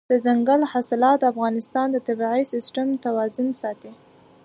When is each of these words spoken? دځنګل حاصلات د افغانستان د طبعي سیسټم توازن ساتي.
دځنګل 0.09 0.61
حاصلات 0.71 1.17
د 1.21 1.23
افغانستان 1.33 1.87
د 1.91 1.97
طبعي 2.07 2.41
سیسټم 2.53 2.87
توازن 3.05 3.47
ساتي. 3.61 3.93